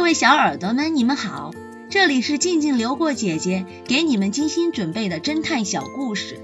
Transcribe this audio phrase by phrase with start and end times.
[0.00, 1.50] 各位小耳朵们，你们好，
[1.90, 6.40] 这里是静静流过姐姐给你们精心准备的侦探小故事，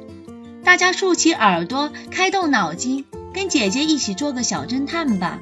[0.62, 5.40] 大家竖起耳朵，开动脑筋，跟姐姐一起做个小侦探吧。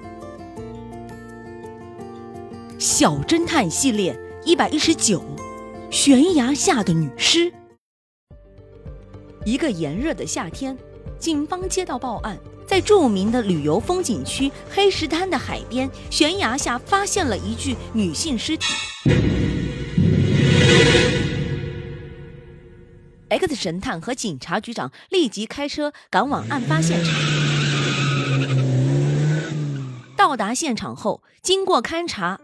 [2.78, 5.20] 小侦探系列一百一十九，
[5.90, 7.52] 悬崖下的女尸。
[9.44, 10.78] 一个炎热的夏天，
[11.18, 12.38] 警方接到报案。
[12.66, 18.66] 在著名的旅游风景区黑石滩的海边悬崖下，发现了一具女性尸体。
[23.28, 27.12] X 神探和警察局长立即开车赶往案发现场。
[30.16, 32.40] 到达现场后，经过勘查，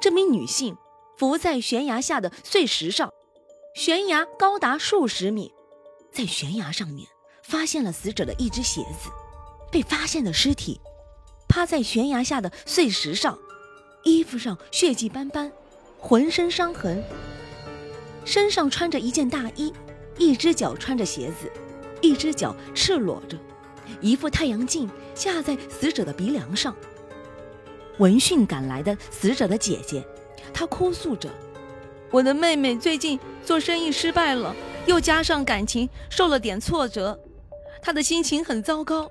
[0.00, 0.76] 这名女性
[1.16, 3.10] 浮在悬崖下的碎石上，
[3.74, 5.52] 悬崖高达数十米，
[6.12, 7.08] 在悬崖上面
[7.42, 9.10] 发现了死者的一只鞋子。
[9.70, 10.80] 被发现的尸体
[11.48, 13.38] 趴在悬崖下的碎石上，
[14.04, 15.50] 衣服上血迹斑斑，
[15.98, 17.02] 浑身伤痕，
[18.24, 19.72] 身上穿着一件大衣，
[20.16, 21.50] 一只脚穿着鞋子，
[22.00, 23.36] 一只脚赤裸着，
[24.00, 26.74] 一副太阳镜架在死者的鼻梁上。
[27.98, 30.06] 闻讯赶来的死者的姐姐，
[30.52, 31.28] 她哭诉着
[32.12, 34.54] ：“我的妹妹最近做生意失败了，
[34.86, 37.18] 又加上感情受了点挫折，
[37.82, 39.10] 她的心情很糟糕。”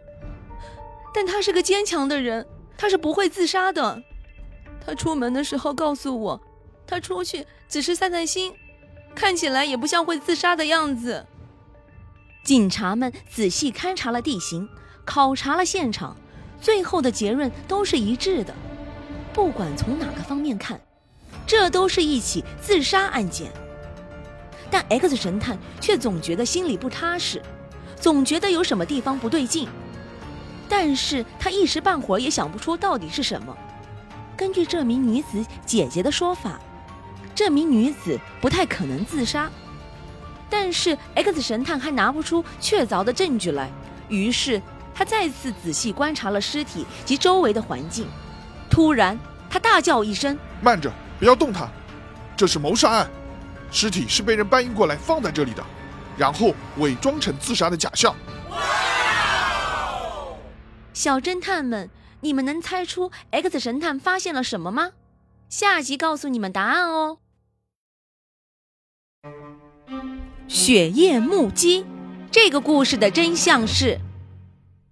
[1.18, 2.46] 但他是个坚强的人，
[2.78, 4.04] 他是不会自杀的。
[4.86, 6.40] 他出门的时候告诉我，
[6.86, 8.54] 他出去只是散散心，
[9.16, 11.26] 看起来也不像会自杀的样子。
[12.44, 14.70] 警察们仔细勘察了地形，
[15.06, 16.16] 考察了现场，
[16.62, 18.54] 最后的结论都是一致的。
[19.34, 20.80] 不管从哪个方面看，
[21.48, 23.52] 这都是一起自杀案件。
[24.70, 27.42] 但 X 神探却总觉得心里不踏实，
[28.00, 29.68] 总觉得有什么地方不对劲。
[30.70, 33.56] 但是他一时半会儿也想不出到底是什么。
[34.36, 36.60] 根据这名女子姐姐的说法，
[37.34, 39.50] 这名女子不太可能自杀。
[40.50, 43.70] 但是 X 神探还拿不出确凿的证据来，
[44.08, 44.62] 于是
[44.94, 48.08] 他再次仔细观察了尸体及周围的环境。
[48.70, 49.18] 突然，
[49.50, 51.68] 他大叫一声：“慢着，不要动他！
[52.36, 53.10] 这是谋杀案，
[53.72, 55.64] 尸体是被人搬运过来放在这里的，
[56.16, 58.16] 然后伪装成自杀的假象。”
[60.98, 61.92] 小侦探们，
[62.22, 64.94] 你们能猜出 X 神探发现了什么吗？
[65.48, 67.20] 下集告诉你们答案哦。
[70.48, 71.86] 雪夜目击，
[72.32, 74.00] 这个故事的真相是：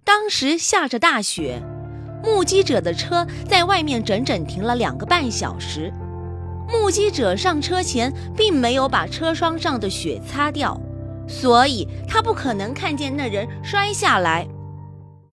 [0.04, 1.60] 当时下着大雪，
[2.22, 5.92] 目击者的车在外面整整停了两个半小时。
[6.68, 10.80] 目击者上车前并没有把车窗上的雪擦掉，
[11.26, 14.46] 所以他不可能看见那人摔下来。